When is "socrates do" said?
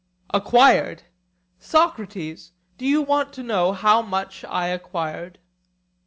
1.59-2.87